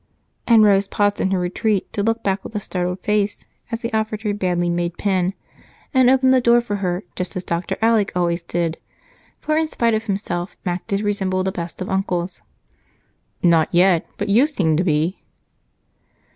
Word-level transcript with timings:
And 0.47 0.63
Rose 0.63 0.87
paused 0.87 1.21
in 1.21 1.29
her 1.29 1.37
retreat 1.37 1.93
to 1.93 2.01
look 2.01 2.23
back 2.23 2.43
with 2.43 2.55
a 2.55 2.59
startled 2.59 3.01
face 3.01 3.45
as 3.71 3.83
he 3.83 3.91
offered 3.91 4.23
her 4.23 4.31
a 4.31 4.33
badly 4.33 4.67
made 4.67 4.97
pen 4.97 5.35
and 5.93 6.09
opened 6.09 6.33
the 6.33 6.41
door 6.41 6.59
for 6.59 6.77
her 6.77 7.03
just 7.15 7.35
as 7.35 7.43
Dr. 7.43 7.77
Alec 7.83 8.11
always 8.15 8.41
did; 8.41 8.79
for, 9.39 9.59
in 9.59 9.67
spite 9.67 9.93
of 9.93 10.05
himself, 10.05 10.57
Mac 10.65 10.87
did 10.87 11.01
resemble 11.01 11.43
the 11.43 11.51
best 11.51 11.83
of 11.83 11.89
uncles. 11.91 12.41
"Not 13.43 13.69
yet, 13.71 14.07
but 14.17 14.27
you 14.27 14.47
seem 14.47 14.75
to 14.75 14.83
be." 14.83 15.21